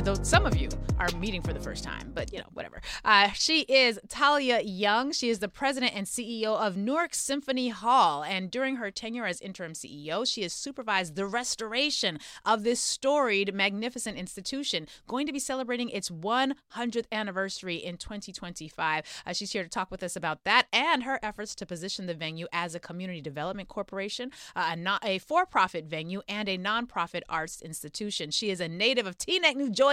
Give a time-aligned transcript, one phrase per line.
[0.00, 2.80] For those, some of you, are meeting for the first time, but you know, whatever.
[3.04, 5.12] Uh, she is Talia Young.
[5.12, 8.22] She is the president and CEO of Newark Symphony Hall.
[8.22, 13.54] And during her tenure as interim CEO, she has supervised the restoration of this storied,
[13.54, 19.04] magnificent institution, going to be celebrating its 100th anniversary in 2025.
[19.26, 22.14] Uh, she's here to talk with us about that and her efforts to position the
[22.14, 27.22] venue as a community development corporation, uh, a, a for profit venue, and a nonprofit
[27.28, 28.30] arts institution.
[28.30, 29.89] She is a native of Teaneck, New Jersey,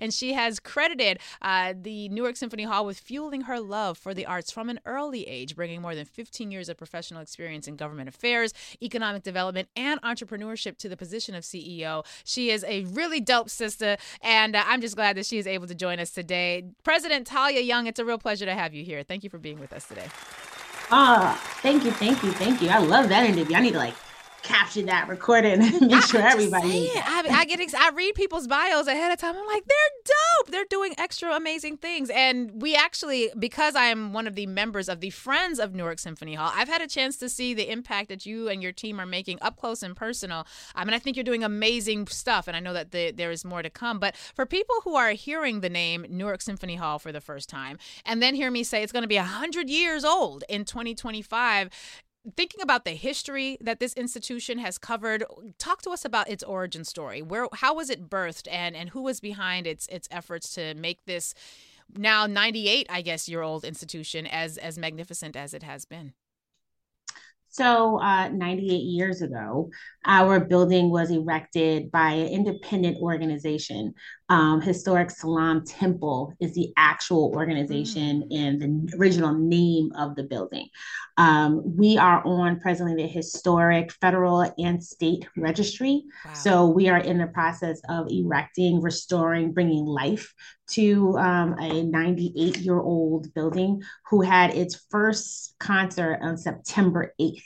[0.00, 4.26] and she has credited uh, the Newark Symphony Hall with fueling her love for the
[4.26, 8.08] arts from an early age, bringing more than 15 years of professional experience in government
[8.08, 12.04] affairs, economic development, and entrepreneurship to the position of CEO.
[12.24, 15.66] She is a really dope sister, and uh, I'm just glad that she is able
[15.66, 16.64] to join us today.
[16.84, 19.02] President Talia Young, it's a real pleasure to have you here.
[19.02, 20.08] Thank you for being with us today.
[20.90, 22.68] Ah, thank you, thank you, thank you.
[22.68, 23.56] I love that interview.
[23.56, 23.94] I need to like
[24.42, 26.90] capture that, record it, and make sure everybody.
[26.94, 29.36] I, I, get ex- I read people's bios ahead of time.
[29.36, 30.50] I'm like, they're dope.
[30.50, 32.10] They're doing extra amazing things.
[32.10, 35.98] And we actually, because I am one of the members of the Friends of Newark
[35.98, 39.00] Symphony Hall, I've had a chance to see the impact that you and your team
[39.00, 40.46] are making up close and personal.
[40.74, 43.44] I mean, I think you're doing amazing stuff, and I know that the, there is
[43.44, 43.98] more to come.
[43.98, 47.78] But for people who are hearing the name Newark Symphony Hall for the first time,
[48.04, 51.70] and then hear me say it's going to be 100 years old in 2025,
[52.36, 55.24] thinking about the history that this institution has covered
[55.58, 59.02] talk to us about its origin story where how was it birthed and and who
[59.02, 61.34] was behind its its efforts to make this
[61.96, 66.12] now 98 i guess year old institution as as magnificent as it has been
[67.52, 69.70] so, uh, 98 years ago,
[70.06, 73.94] our building was erected by an independent organization.
[74.30, 78.38] Um, Historic Salaam Temple is the actual organization mm.
[78.38, 80.68] and the original name of the building.
[81.16, 86.04] Um, we are on presently the historic federal and state registry.
[86.24, 86.32] Wow.
[86.34, 90.32] So, we are in the process of erecting, restoring, bringing life
[90.70, 97.42] to um, a 98 year old building who had its first concert on September 8th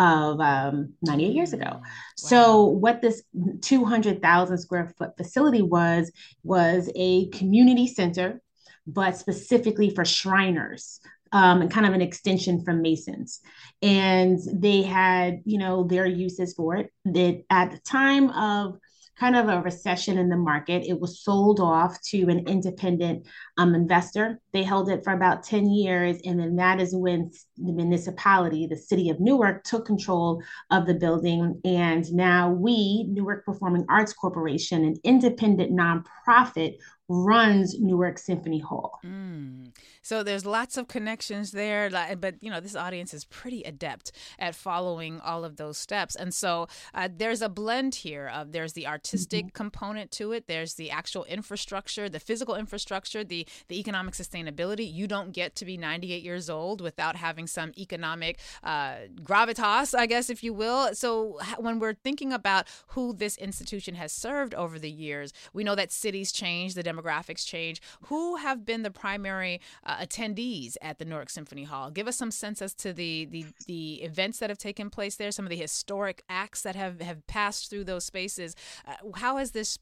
[0.00, 1.68] of um, 98 years ago.
[1.70, 1.82] Wow.
[2.16, 3.22] So what this
[3.60, 6.10] 200,000 square foot facility was
[6.42, 8.40] was a community center,
[8.86, 11.00] but specifically for Shriners.
[11.32, 13.38] Um, and kind of an extension from Masons.
[13.82, 16.92] And they had, you know, their uses for it.
[17.04, 18.78] That at the time of
[19.20, 20.82] kind of a recession in the market.
[20.88, 23.26] It was sold off to an independent
[23.58, 24.40] um, investor.
[24.52, 26.16] They held it for about 10 years.
[26.24, 30.94] And then that is when the municipality, the city of Newark, took control of the
[30.94, 31.60] building.
[31.66, 36.78] And now we, Newark Performing Arts Corporation, an independent nonprofit,
[37.10, 39.00] runs Newark Symphony Hall.
[39.04, 39.72] Mm.
[40.00, 44.54] So there's lots of connections there, but you know this audience is pretty adept at
[44.54, 48.86] following all of those steps, and so uh, there's a blend here of there's the
[48.86, 49.54] artistic mm-hmm.
[49.54, 54.90] component to it, there's the actual infrastructure, the physical infrastructure, the the economic sustainability.
[54.90, 60.06] You don't get to be 98 years old without having some economic uh, gravitas, I
[60.06, 60.94] guess, if you will.
[60.94, 65.74] So when we're thinking about who this institution has served over the years, we know
[65.74, 67.80] that cities change, the demographics demographics change.
[68.06, 71.90] Who have been the primary uh, attendees at the Newark Symphony Hall?
[71.90, 75.30] Give us some sense as to the, the the events that have taken place there,
[75.30, 78.54] some of the historic acts that have have passed through those spaces.
[78.86, 79.78] Uh, how has this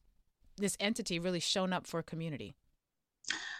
[0.56, 2.54] this entity really shown up for community?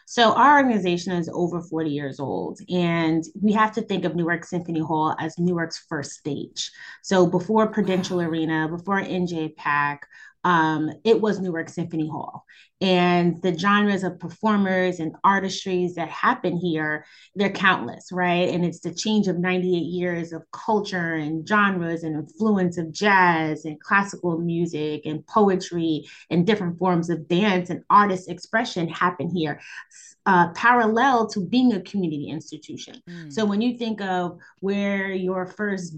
[0.07, 4.47] So our organization is over 40 years old, and we have to think of Newark
[4.47, 6.71] Symphony Hall as Newark's first stage.
[7.03, 9.99] So before Prudential Arena, before NJPAC,
[10.45, 12.45] um, it was Newark Symphony Hall.
[12.81, 17.05] And the genres of performers and artistries that happen here,
[17.35, 18.49] they're countless, right?
[18.49, 23.65] And it's the change of 98 years of culture and genres and influence of jazz
[23.65, 29.61] and classical music and poetry and different forms of dance and artist expression happen here.
[30.25, 33.03] Uh, parallel to being a community institution.
[33.09, 33.33] Mm.
[33.33, 35.97] So when you think of where your first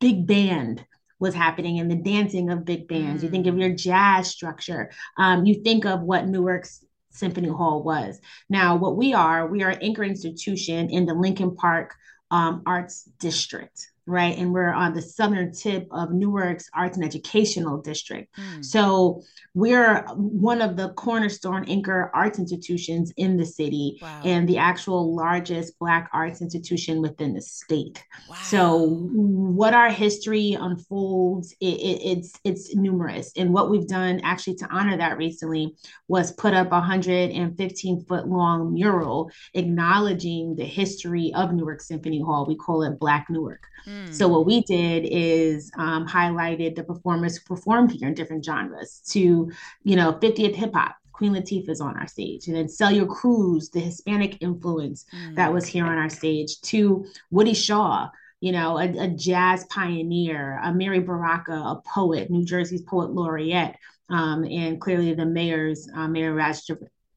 [0.00, 0.84] big band
[1.20, 3.20] was happening and the dancing of big bands.
[3.20, 3.24] Mm.
[3.24, 4.90] You think of your jazz structure.
[5.18, 8.20] Um, you think of what Newark's Symphony Hall was.
[8.48, 11.94] Now, what we are, we are an anchor institution in the Lincoln Park
[12.30, 13.88] um, Arts District.
[14.06, 14.36] Right?
[14.36, 18.34] And we're on the southern tip of Newark's Arts and Educational District.
[18.36, 18.64] Mm.
[18.64, 19.22] So
[19.54, 24.20] we're one of the cornerstone anchor arts institutions in the city wow.
[24.24, 28.04] and the actual largest Black arts institution within the state.
[28.28, 28.36] Wow.
[28.42, 33.32] So what our history unfolds, it, it, it's it's numerous.
[33.36, 35.74] And what we've done actually to honor that recently
[36.08, 42.44] was put up a 115 foot long mural acknowledging the history of Newark Symphony Hall.
[42.46, 43.66] We call it Black Newark.
[44.12, 49.00] So what we did is um, highlighted the performers who performed here in different genres
[49.10, 49.50] to,
[49.82, 50.96] you know, 50th hip hop.
[51.12, 55.36] Queen Latifah is on our stage, and then Celia Cruz, the Hispanic influence mm.
[55.36, 58.08] that was here on our stage, to Woody Shaw,
[58.40, 63.76] you know, a, a, jazz pioneer, Amiri Baraka, a poet, New Jersey's poet laureate,
[64.10, 66.66] um, and clearly the mayor's uh, Mayor Ras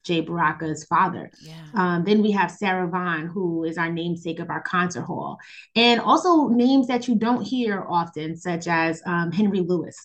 [0.07, 1.29] Jay Baraka's father.
[1.41, 1.53] Yeah.
[1.73, 5.37] Um, then we have Sarah Vaughan, who is our namesake of our concert hall,
[5.75, 9.97] and also names that you don't hear often, such as um, Henry Lewis.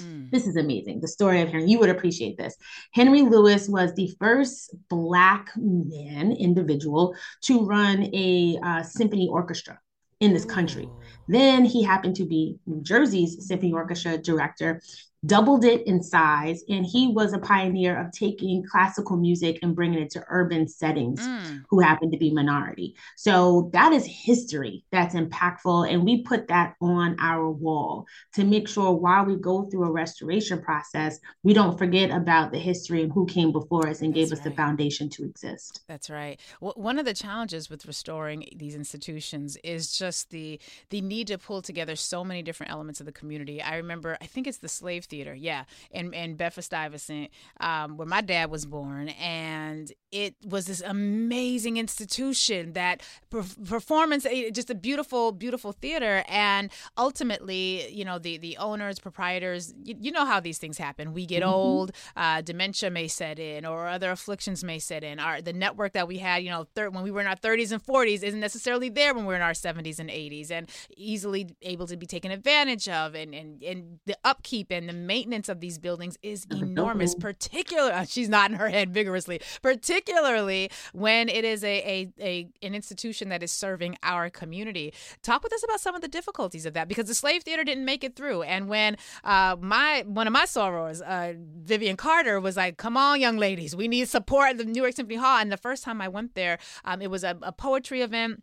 [0.00, 0.30] Mm.
[0.30, 1.00] This is amazing.
[1.00, 2.56] The story of Henry, you would appreciate this.
[2.92, 9.78] Henry Lewis was the first Black man, individual, to run a uh, symphony orchestra
[10.20, 10.88] in this country.
[11.26, 14.80] Then he happened to be New Jersey's symphony orchestra director
[15.24, 20.00] doubled it in size and he was a pioneer of taking classical music and bringing
[20.00, 21.62] it to urban settings mm.
[21.68, 26.74] who happen to be minority so that is history that's impactful and we put that
[26.80, 28.04] on our wall
[28.34, 32.58] to make sure while we go through a restoration process we don't forget about the
[32.58, 34.50] history and who came before us and that's gave us right.
[34.50, 39.56] the foundation to exist that's right well, one of the challenges with restoring these institutions
[39.62, 40.58] is just the
[40.90, 44.26] the need to pull together so many different elements of the community i remember i
[44.26, 47.28] think it's the slave theater, yeah, in in Bedford Stuyvesant,
[47.60, 54.26] um, where my dad was born, and it was this amazing institution that per- performance,
[54.26, 59.94] eh, just a beautiful, beautiful theater, and ultimately, you know, the the owners, proprietors, you,
[60.00, 61.12] you know how these things happen.
[61.12, 61.52] We get mm-hmm.
[61.52, 65.18] old, uh, dementia may set in, or other afflictions may set in.
[65.18, 67.72] Our the network that we had, you know, thir- when we were in our 30s
[67.72, 71.86] and 40s, isn't necessarily there when we're in our 70s and 80s, and easily able
[71.86, 75.78] to be taken advantage of, and and and the upkeep and the maintenance of these
[75.78, 77.14] buildings is enormous.
[77.14, 79.40] Particularly, she's nodding her head vigorously.
[79.62, 84.92] Particularly when it is a, a, a an institution that is serving our community.
[85.22, 87.84] Talk with us about some of the difficulties of that because the slave theater didn't
[87.84, 88.42] make it through.
[88.42, 93.20] And when uh, my one of my sorors, uh, Vivian Carter, was like, "Come on,
[93.20, 96.08] young ladies, we need support at the Newark Symphony Hall." And the first time I
[96.08, 98.42] went there, um, it was a, a poetry event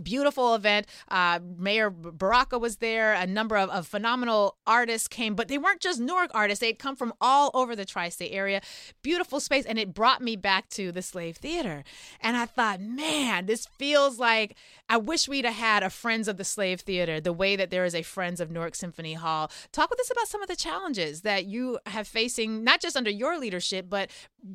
[0.00, 0.86] beautiful event.
[1.08, 3.12] Uh, Mayor Baraka was there.
[3.12, 6.60] A number of, of, phenomenal artists came, but they weren't just Newark artists.
[6.60, 8.60] They'd come from all over the tri-state area.
[9.02, 11.84] Beautiful space, and it brought me back to the Slave Theater.
[12.20, 14.56] And I thought, man, this feels like
[14.92, 17.86] I wish we'd have had a Friends of the Slave Theater, the way that there
[17.86, 19.50] is a Friends of Newark Symphony Hall.
[19.72, 23.08] Talk with us about some of the challenges that you have facing, not just under
[23.08, 24.10] your leadership, but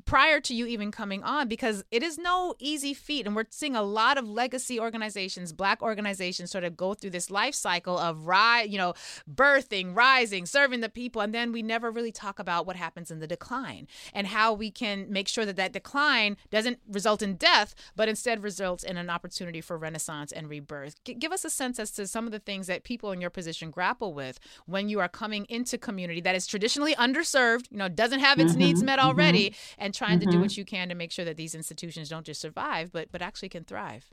[0.05, 3.25] prior to you even coming on, because it is no easy feat.
[3.25, 7.31] And we're seeing a lot of legacy organizations black organizations sort of go through this
[7.31, 8.93] life cycle of rise, you know,
[9.27, 13.17] birthing, rising, serving the people, and then we never really talk about what happens in
[13.17, 17.73] the decline and how we can make sure that that decline doesn't result in death,
[17.95, 21.03] but instead results in an opportunity for renaissance and rebirth.
[21.03, 23.29] G- give us a sense as to some of the things that people in your
[23.29, 27.89] position grapple with when you are coming into community that is traditionally underserved, you know,
[27.89, 30.29] doesn't have its mm-hmm, needs met already, mm-hmm, and trying mm-hmm.
[30.29, 33.11] to do what you can to make sure that these institutions don't just survive, but
[33.11, 34.05] but actually can thrive.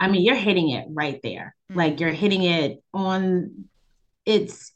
[0.00, 1.54] I mean, you're hitting it right there.
[1.70, 1.78] Mm-hmm.
[1.78, 3.66] Like you're hitting it on
[4.24, 4.72] it's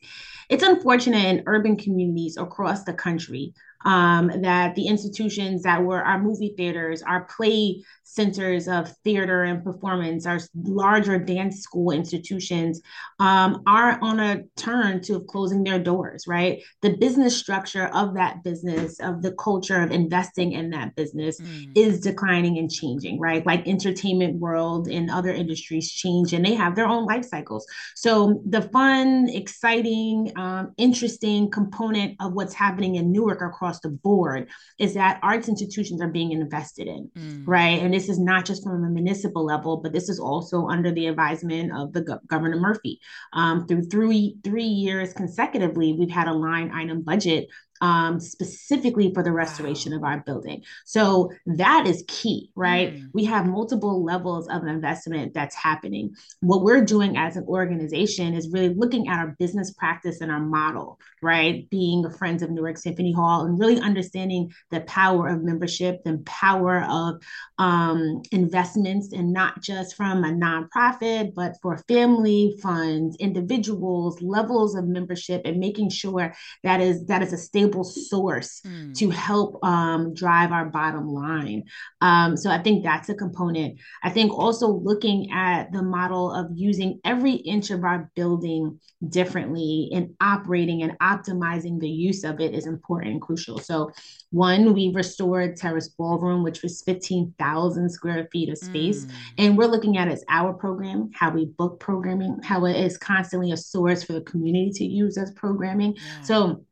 [0.48, 3.52] it's unfortunate in urban communities across the country
[3.84, 9.62] um, that the institutions that were our movie theaters, our play centers of theater and
[9.62, 12.80] performance, our larger dance school institutions
[13.20, 16.60] um, are on a turn to closing their doors, right?
[16.82, 21.70] The business structure of that business, of the culture of investing in that business mm.
[21.76, 23.46] is declining and changing, right?
[23.46, 27.64] Like entertainment world and other industries change and they have their own life cycles.
[27.94, 33.88] So the fun, exciting, um, interesting component of what's happening in Newark across across the
[33.88, 34.48] board
[34.78, 37.42] is that arts institutions are being invested in, mm.
[37.46, 37.80] right?
[37.82, 41.06] And this is not just from a municipal level, but this is also under the
[41.06, 43.00] advisement of the Go- Governor Murphy.
[43.32, 47.48] Um, through three three years consecutively, we've had a line item budget
[47.80, 49.98] um, specifically for the restoration wow.
[49.98, 50.62] of our building.
[50.84, 52.94] So that is key, right?
[52.94, 53.08] Mm.
[53.14, 56.14] We have multiple levels of investment that's happening.
[56.40, 60.40] What we're doing as an organization is really looking at our business practice and our
[60.40, 61.68] model, right?
[61.70, 66.84] Being friends of Newark Symphony Hall and really understanding the power of membership, the power
[66.88, 67.22] of
[67.58, 74.86] um, investments, and not just from a nonprofit, but for family funds, individuals, levels of
[74.86, 78.94] membership, and making sure that is that is a stable source mm.
[78.96, 81.64] to help um, drive our bottom line.
[82.00, 83.78] Um, so I think that's a component.
[84.02, 89.90] I think also looking at the model of using every inch of our building differently
[89.92, 93.58] and operating and optimizing the use of it is important and crucial.
[93.58, 93.90] So
[94.30, 99.04] one, we restored Terrace Ballroom, which was 15,000 square feet of space.
[99.04, 99.12] Mm.
[99.38, 102.96] And we're looking at it as our program, how we book programming, how it is
[102.96, 105.94] constantly a source for the community to use as programming.
[105.96, 106.22] Yeah.
[106.22, 106.64] So,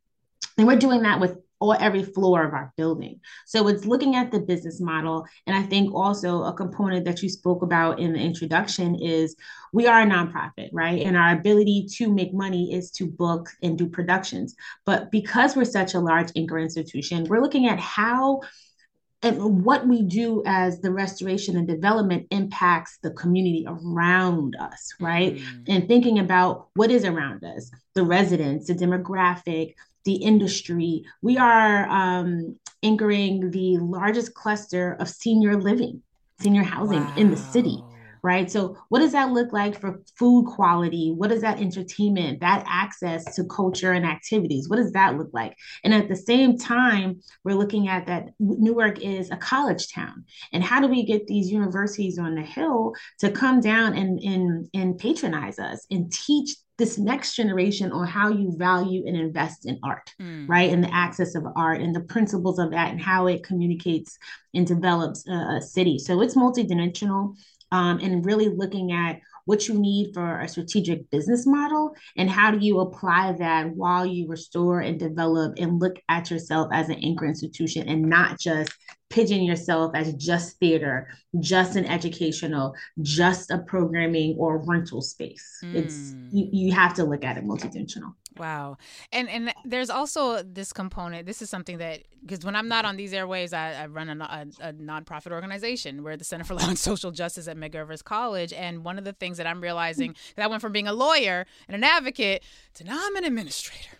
[0.58, 3.20] and we're doing that with or every floor of our building.
[3.46, 5.26] So it's looking at the business model.
[5.46, 9.34] And I think also a component that you spoke about in the introduction is
[9.72, 11.02] we are a nonprofit, right?
[11.02, 14.54] And our ability to make money is to book and do productions.
[14.86, 18.42] But because we're such a large anchor institution, we're looking at how
[19.22, 25.36] and what we do as the restoration and development impacts the community around us, right?
[25.36, 25.64] Mm.
[25.66, 31.04] And thinking about what is around us, the residents, the demographic, the industry.
[31.20, 36.02] We are um, anchoring the largest cluster of senior living,
[36.40, 37.14] senior housing wow.
[37.16, 37.82] in the city
[38.22, 38.50] right?
[38.50, 41.12] So, what does that look like for food quality?
[41.16, 44.68] What is that entertainment, that access to culture and activities?
[44.68, 45.56] What does that look like?
[45.84, 50.24] And at the same time, we're looking at that Newark is a college town.
[50.52, 54.68] And how do we get these universities on the hill to come down and, and,
[54.74, 59.78] and patronize us and teach this next generation on how you value and invest in
[59.82, 60.48] art, mm.
[60.48, 60.70] right?
[60.70, 64.16] And the access of art and the principles of that and how it communicates
[64.54, 65.98] and develops a, a city.
[65.98, 67.36] So it's multidimensional
[67.72, 72.50] um, and really looking at what you need for a strategic business model and how
[72.50, 77.02] do you apply that while you restore and develop and look at yourself as an
[77.02, 78.70] anchor institution and not just
[79.10, 81.08] pigeon yourself as just theater,
[81.40, 85.58] just an educational, just a programming or rental space.
[85.64, 85.74] Mm.
[85.74, 86.54] It's you, hmm.
[86.54, 88.14] you have to look at it multidimensional.
[88.38, 88.76] Wow.
[89.12, 91.26] And and there's also this component.
[91.26, 94.24] This is something that because when I'm not on these airways, I, I run a,
[94.24, 96.02] a, a, nonprofit organization.
[96.02, 98.52] We're the Center for Law and Social Justice at Evers College.
[98.52, 101.46] And one of the things that I'm realizing, that I went from being a lawyer
[101.66, 102.42] and an advocate
[102.74, 103.97] to now I'm an administrator.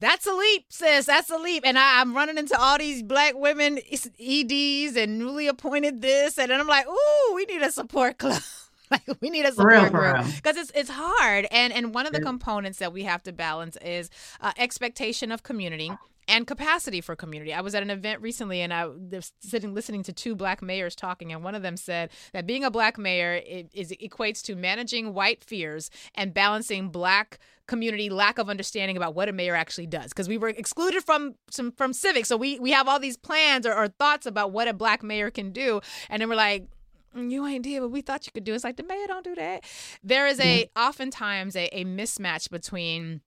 [0.00, 1.06] That's a leap, sis.
[1.06, 1.64] That's a leap.
[1.66, 6.38] And I, am running into all these black women EDs and newly appointed this.
[6.38, 8.42] And then I'm like, ooh, we need a support club.
[8.90, 11.46] like we need a support group because it's it's hard.
[11.50, 14.08] And and one of the components that we have to balance is
[14.40, 15.92] uh, expectation of community
[16.28, 17.54] and capacity for community.
[17.54, 20.94] I was at an event recently and I was sitting listening to two black mayors
[20.94, 23.40] talking, and one of them said that being a black mayor
[23.72, 29.28] is equates to managing white fears and balancing black community lack of understanding about what
[29.28, 32.70] a mayor actually does because we were excluded from some from civics so we we
[32.70, 36.22] have all these plans or, or thoughts about what a black mayor can do and
[36.22, 36.66] then we're like
[37.14, 38.54] mm, you ain't did what we thought you could do.
[38.54, 39.64] It's like the mayor don't do that.
[40.02, 43.20] There is a oftentimes a, a mismatch between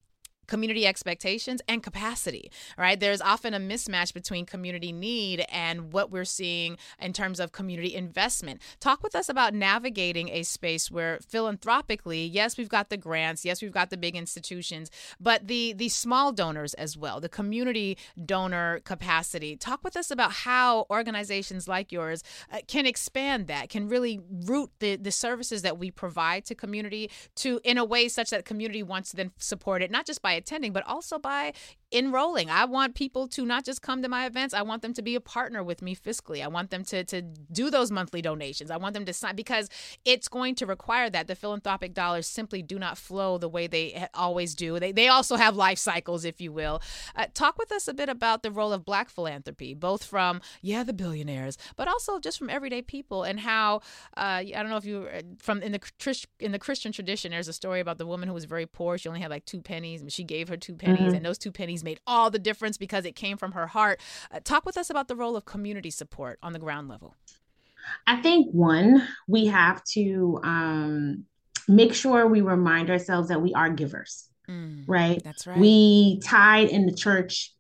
[0.48, 3.00] community expectations and capacity, right?
[3.00, 7.96] There's often a mismatch between community need and what we're seeing in terms of community
[7.96, 8.62] investment.
[8.80, 13.62] Talk with us about navigating a space where philanthropically, yes, we've got the grants, yes,
[13.62, 18.82] we've got the big institutions, but the the small donors as well, the community donor
[18.84, 19.56] capacity.
[19.56, 24.70] Talk with us about how organizations like yours uh, can expand that, can really root
[24.80, 28.84] the the services that we provide to community to in a way such that community
[28.84, 31.54] wants to then support it not just by attending, but also by
[31.92, 32.50] enrolling.
[32.50, 35.16] I want people to not just come to my events, I want them to be
[35.16, 36.44] a partner with me fiscally.
[36.44, 38.72] I want them to, to do those monthly donations.
[38.72, 39.70] I want them to sign because
[40.06, 41.28] it's going to require that.
[41.28, 44.80] The philanthropic dollars simply do not flow the way they always do.
[44.80, 46.82] They, they also have life cycles, if you will.
[47.16, 50.84] Uh, talk with us a bit about the role of black philanthropy, both from, yeah,
[50.84, 53.78] the billionaires, but also just from everyday people and how,
[54.18, 57.48] uh, I don't know if you, uh, from in the, in the Christian tradition, there's
[57.48, 58.98] a story about the woman who was very poor.
[58.98, 61.16] She only had like two pennies, and she gave her two pennies, mm-hmm.
[61.16, 64.00] and those two pennies made all the difference because it came from her heart.
[64.32, 67.16] Uh, talk with us about the role of community support on the ground level.
[68.06, 71.26] I think one, we have to um,
[71.68, 75.22] make sure we remind ourselves that we are givers, mm, right?
[75.24, 75.58] That's right.
[75.58, 77.54] We tithe in the church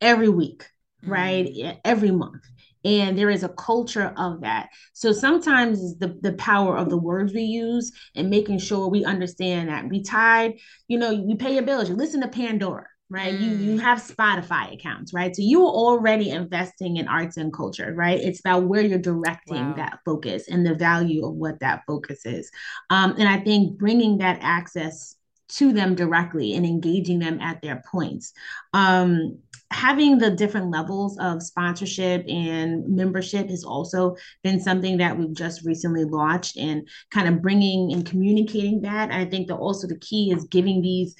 [0.00, 0.66] every week,
[1.04, 1.10] mm.
[1.10, 1.78] right?
[1.84, 2.42] Every month
[2.84, 7.32] and there is a culture of that so sometimes the the power of the words
[7.32, 10.54] we use and making sure we understand that we tied
[10.88, 13.34] you know we pay your bills you listen to pandora right?
[13.34, 13.40] Mm.
[13.40, 15.36] You you have Spotify accounts, right?
[15.36, 18.18] So you're already investing in arts and culture, right?
[18.18, 19.74] It's about where you're directing wow.
[19.74, 22.50] that focus and the value of what that focus is.
[22.90, 25.14] Um, and I think bringing that access
[25.50, 28.32] to them directly and engaging them at their points.
[28.72, 29.38] Um,
[29.70, 35.64] having the different levels of sponsorship and membership has also been something that we've just
[35.64, 39.10] recently launched and kind of bringing and communicating that.
[39.10, 41.14] I think that also the key is giving these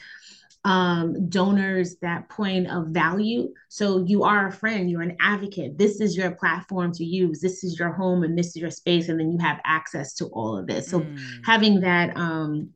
[0.64, 3.52] um, donors that point of value.
[3.68, 5.76] So you are a friend, you're an advocate.
[5.76, 7.40] This is your platform to use.
[7.40, 9.08] This is your home and this is your space.
[9.08, 10.88] And then you have access to all of this.
[10.88, 11.18] So mm.
[11.44, 12.70] having that um,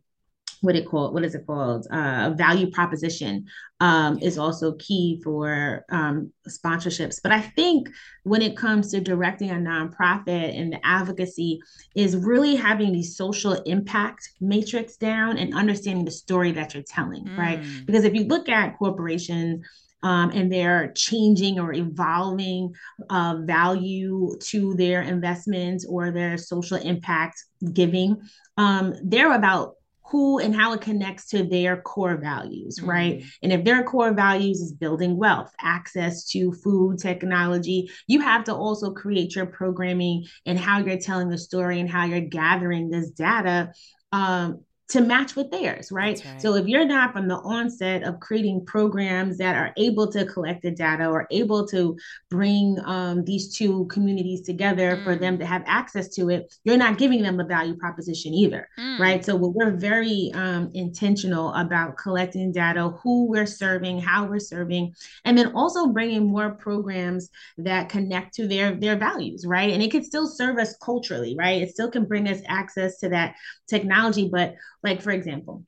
[0.61, 3.47] what it called what is it called uh, value proposition
[3.81, 7.89] um, is also key for um, sponsorships but i think
[8.25, 11.61] when it comes to directing a nonprofit and the advocacy
[11.95, 17.25] is really having the social impact matrix down and understanding the story that you're telling
[17.25, 17.39] mm.
[17.39, 19.65] right because if you look at corporations
[20.03, 22.73] um, and they're changing or evolving
[23.11, 28.21] uh, value to their investments or their social impact giving.
[28.57, 29.76] Um, they're about
[30.09, 32.91] who and how it connects to their core values, mm-hmm.
[32.91, 33.25] right?
[33.43, 38.55] And if their core values is building wealth, access to food, technology, you have to
[38.55, 43.11] also create your programming and how you're telling the story and how you're gathering this
[43.11, 43.73] data
[44.13, 46.23] um, to match with theirs, right?
[46.25, 46.41] right?
[46.41, 50.63] So if you're not from the onset of creating programs that are able to collect
[50.63, 51.97] the data or able to
[52.31, 55.05] bring um, these two communities together mm.
[55.05, 58.69] for them to have access to it, you're not giving them a value proposition either,
[58.79, 58.99] mm.
[59.01, 59.25] right?
[59.25, 65.37] So we're very um, intentional about collecting data, who we're serving, how we're serving, and
[65.37, 67.29] then also bringing more programs
[67.59, 69.73] that connect to their their values, right?
[69.73, 71.61] And it can still serve us culturally, right?
[71.61, 73.35] It still can bring us access to that
[73.69, 75.65] technology, but like, for example,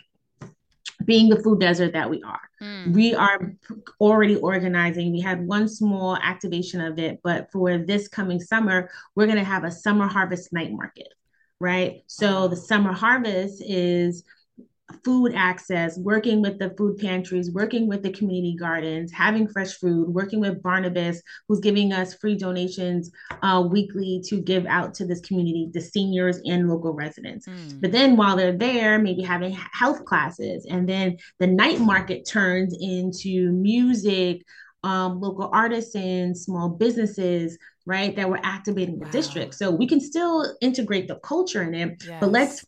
[1.05, 2.41] being the food desert that we are.
[2.61, 2.93] Mm.
[2.93, 3.55] We are
[4.00, 5.12] already organizing.
[5.12, 9.45] We had one small activation of it, but for this coming summer, we're going to
[9.45, 11.09] have a summer harvest night market,
[11.61, 12.03] right?
[12.07, 14.25] So the summer harvest is
[15.04, 20.09] food access, working with the food pantries, working with the community gardens, having fresh food,
[20.09, 23.11] working with Barnabas, who's giving us free donations
[23.42, 27.47] uh, weekly to give out to this community, the seniors and local residents.
[27.47, 27.80] Mm.
[27.80, 30.66] But then while they're there, maybe having health classes.
[30.68, 34.42] And then the night market turns into music,
[34.85, 39.11] um, local artisans, small businesses, right, that we're activating the wow.
[39.11, 39.54] district.
[39.54, 42.18] So we can still integrate the culture in it, yes.
[42.21, 42.64] but let's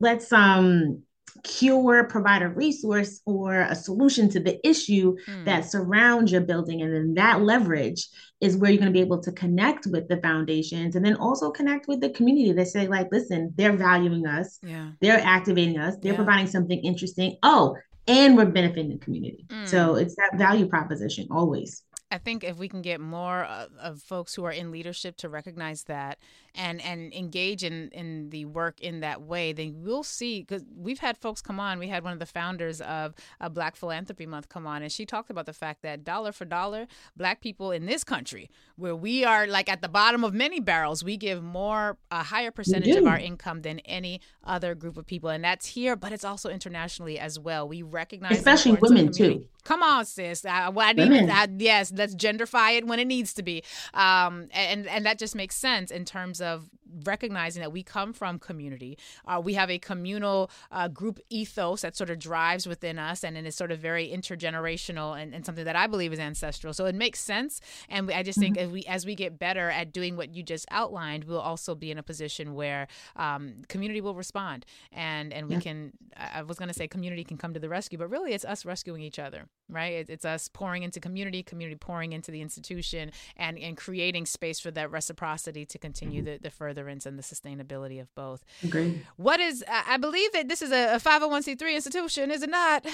[0.00, 1.02] let's um
[1.44, 5.44] cure provide a resource or a solution to the issue mm.
[5.44, 8.08] that surrounds your building and then that leverage
[8.40, 11.50] is where you're going to be able to connect with the foundations and then also
[11.50, 14.90] connect with the community they say like listen they're valuing us yeah.
[15.00, 16.16] they're activating us they're yeah.
[16.16, 19.68] providing something interesting oh and we're benefiting the community mm.
[19.68, 24.02] so it's that value proposition always I think if we can get more of, of,
[24.02, 26.18] folks who are in leadership to recognize that
[26.56, 30.40] and and engage in in the work in that way, then we'll see.
[30.40, 31.78] Because we've had folks come on.
[31.78, 35.06] We had one of the founders of a Black Philanthropy Month come on, and she
[35.06, 39.24] talked about the fact that dollar for dollar, Black people in this country, where we
[39.24, 43.06] are like at the bottom of many barrels, we give more a higher percentage of
[43.06, 47.18] our income than any other group of people, and that's here, but it's also internationally
[47.18, 47.68] as well.
[47.68, 49.46] We recognize, especially women too.
[49.70, 50.44] Come on, sis.
[50.44, 51.62] Uh, well, I need.
[51.62, 53.62] Yes, let's genderify it when it needs to be.
[53.94, 56.68] Um, and and that just makes sense in terms of
[57.04, 58.98] recognizing that we come from community.
[59.26, 63.36] Uh, we have a communal uh, group ethos that sort of drives within us, and,
[63.40, 66.74] it is sort of very intergenerational and, and, something that I believe is ancestral.
[66.74, 68.66] So it makes sense, and I just think mm-hmm.
[68.66, 71.90] as we as we get better at doing what you just outlined, we'll also be
[71.90, 75.60] in a position where um, community will respond, and and we yeah.
[75.60, 75.92] can.
[76.16, 78.64] I was going to say community can come to the rescue, but really it's us
[78.66, 79.92] rescuing each other, right?
[79.92, 84.60] It, it's us pouring into community, community pouring into the institution, and and creating space
[84.60, 86.32] for that reciprocity to continue mm-hmm.
[86.32, 88.44] the, the further furtherance and the sustainability of both.
[88.64, 89.04] Agreed.
[89.16, 92.86] What is, I believe that this is a 501c3 institution, is it not?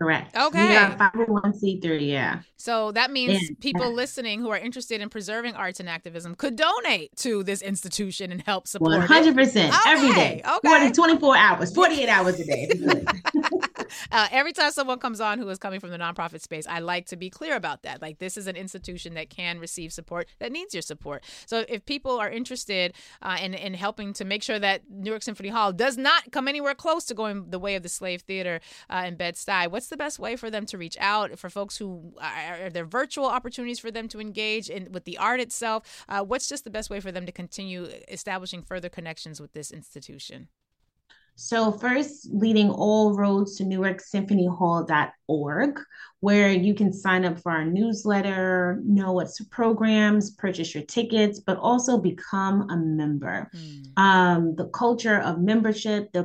[0.00, 0.34] Correct.
[0.34, 0.68] Okay.
[0.68, 2.40] We are 501c3, yeah.
[2.56, 3.96] So that means people yeah.
[3.96, 8.40] listening who are interested in preserving arts and activism could donate to this institution and
[8.40, 9.70] help support 100% okay.
[9.86, 10.40] every day.
[10.42, 10.68] Okay.
[10.68, 12.70] 40, 24 hours, 48 hours a day.
[14.12, 17.06] uh, every time someone comes on who is coming from the nonprofit space, I like
[17.06, 18.02] to be clear about that.
[18.02, 21.24] Like, this is an institution that can receive support, that needs your support.
[21.46, 25.48] So if people are interested uh, in, in helping to make sure that Newark Symphony
[25.48, 29.04] Hall does not come anywhere close to going the way of the Slave Theater uh,
[29.06, 32.66] in Bed-Stuy, what's the best way for them to reach out for folks who are,
[32.66, 36.04] are there virtual opportunities for them to engage in with the art itself?
[36.08, 39.70] Uh, what's just the best way for them to continue establishing further connections with this
[39.70, 40.48] institution?
[41.42, 45.80] So, first, leading all roads to Newark Symphony Hall.org,
[46.20, 51.56] where you can sign up for our newsletter, know what's programs, purchase your tickets, but
[51.56, 53.50] also become a member.
[53.56, 53.98] Mm.
[53.98, 56.24] Um, the culture of membership, the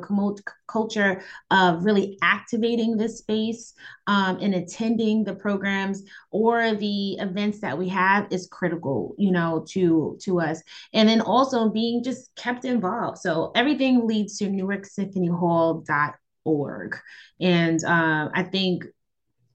[0.67, 3.73] culture of really activating this space
[4.08, 9.65] um, and attending the programs or the events that we have is critical, you know,
[9.69, 10.62] to to us.
[10.93, 13.19] And then also being just kept involved.
[13.19, 16.96] So everything leads to Newark Symphony Hall.org.
[17.39, 18.86] And uh, I think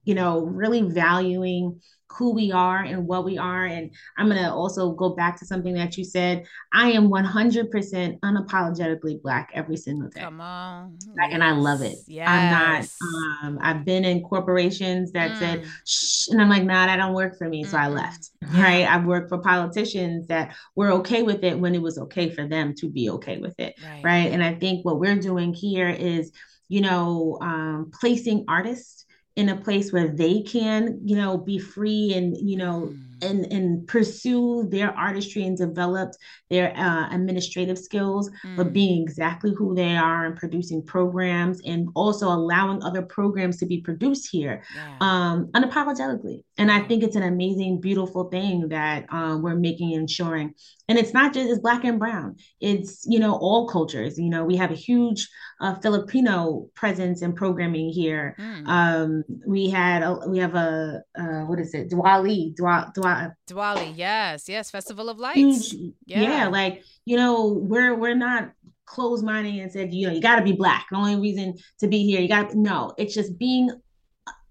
[0.03, 1.79] you know, really valuing
[2.17, 3.65] who we are and what we are.
[3.65, 6.45] And I'm going to also go back to something that you said.
[6.73, 10.21] I am 100% unapologetically Black every single day.
[10.21, 10.97] Come on.
[11.17, 11.95] And I love it.
[12.07, 12.27] Yes.
[12.27, 15.39] I'm not, um, I've been in corporations that mm.
[15.39, 17.63] said, shh, and I'm like, nah, that don't work for me.
[17.63, 17.81] So mm.
[17.81, 18.29] I left.
[18.53, 18.87] Right.
[18.87, 22.73] I've worked for politicians that were okay with it when it was okay for them
[22.75, 23.75] to be okay with it.
[23.83, 24.03] Right.
[24.03, 24.31] right?
[24.31, 26.31] And I think what we're doing here is,
[26.67, 32.13] you know, um, placing artists in a place where they can you know be free
[32.13, 32.99] and you know mm.
[33.21, 36.11] and and pursue their artistry and develop
[36.49, 38.57] their uh, administrative skills mm.
[38.57, 43.65] but being exactly who they are and producing programs and also allowing other programs to
[43.65, 44.97] be produced here yeah.
[44.99, 50.01] um, unapologetically and i think it's an amazing beautiful thing that um, we're making and
[50.01, 50.53] ensuring
[50.91, 52.35] and it's not just it's black and brown.
[52.59, 54.19] It's you know all cultures.
[54.19, 55.29] You know we have a huge
[55.61, 58.35] uh, filipino presence and programming here.
[58.37, 58.67] Mm.
[58.67, 61.89] um, we had a, we have a uh, what is it?
[61.89, 65.71] Diwali Dwa, Dwa, diwali yes yes festival of lights.
[65.71, 66.21] huge, yeah.
[66.21, 66.47] yeah.
[66.47, 68.51] like you know we're we're not
[68.85, 70.87] closed minded and said you know you got to be black.
[70.91, 73.69] The only reason to be here you got no it's just being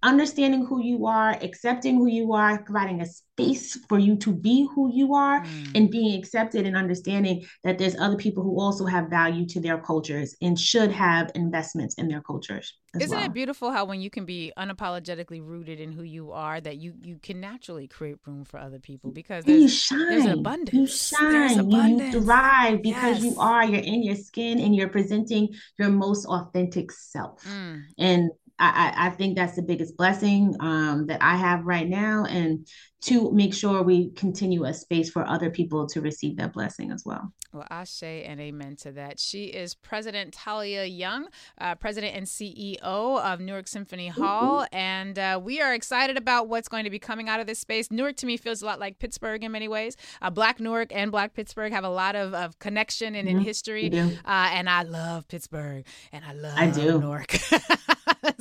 [0.02, 4.68] understanding who you are, accepting who you are, providing a space for you to be
[4.74, 5.70] who you are, mm.
[5.74, 9.78] and being accepted and understanding that there's other people who also have value to their
[9.78, 12.74] cultures and should have investments in their cultures.
[12.98, 13.24] Isn't well.
[13.24, 16.94] it beautiful how when you can be unapologetically rooted in who you are, that you
[17.00, 20.08] you can naturally create room for other people because there's, you shine.
[20.08, 20.72] there's an abundance.
[20.72, 21.60] You shine.
[21.60, 22.14] Abundance.
[22.14, 23.24] You thrive because yes.
[23.24, 23.64] you are.
[23.64, 27.44] You're in your skin and you're presenting your most authentic self.
[27.44, 27.82] Mm.
[27.98, 32.66] And I, I think that's the biggest blessing um, that I have right now, and
[33.02, 37.02] to make sure we continue a space for other people to receive that blessing as
[37.06, 37.32] well.
[37.52, 39.18] Well, ashe and amen to that.
[39.18, 41.26] She is President Talia Young,
[41.60, 46.68] uh, President and CEO of Newark Symphony Hall, and uh, we are excited about what's
[46.68, 47.90] going to be coming out of this space.
[47.90, 49.96] Newark to me feels a lot like Pittsburgh in many ways.
[50.22, 53.38] Uh, Black Newark and Black Pittsburgh have a lot of, of connection and mm-hmm.
[53.38, 57.00] in history, uh, and I love Pittsburgh and I love I do.
[57.00, 57.32] Newark.
[57.32, 57.58] so,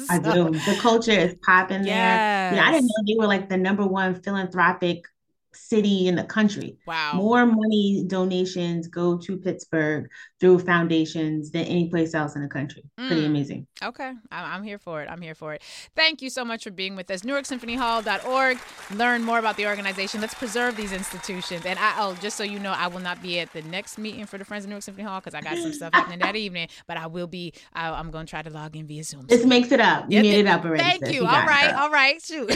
[0.07, 0.51] I do.
[0.51, 2.53] The culture is popping yes.
[2.53, 2.61] there.
[2.61, 5.05] Yeah, I didn't know they were like the number one philanthropic
[5.53, 6.77] city in the country.
[6.85, 7.13] Wow.
[7.15, 10.07] More money donations go to Pittsburgh
[10.39, 12.83] through foundations than any place else in the country.
[12.99, 13.07] Mm.
[13.07, 13.67] Pretty amazing.
[13.83, 14.13] Okay.
[14.31, 15.09] I'm here for it.
[15.09, 15.61] I'm here for it.
[15.95, 17.21] Thank you so much for being with us.
[17.21, 18.59] NewarkSymphonyHall.org.
[18.95, 20.21] Learn more about the organization.
[20.21, 21.65] Let's preserve these institutions.
[21.65, 24.25] And I, oh, just so you know, I will not be at the next meeting
[24.25, 26.69] for the Friends of Newark Symphony Hall because I got some stuff happening that evening,
[26.87, 29.27] but I will be, I, am going to try to log in via Zoom.
[29.27, 30.05] Just makes it up.
[30.09, 30.83] You made it up already.
[30.83, 31.21] Thank you.
[31.21, 31.73] you all right.
[31.73, 32.21] All right.
[32.21, 32.49] Shoot.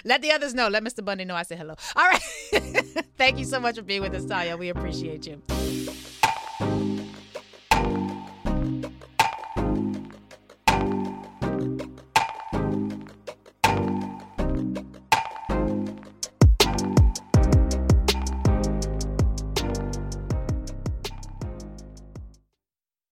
[0.04, 0.68] Let the others know.
[0.68, 1.04] Let Mr.
[1.04, 1.74] Bundy know I said hello.
[1.96, 2.22] All right.
[3.16, 4.56] Thank you so much for being with us, Talia.
[4.56, 5.42] We appreciate you.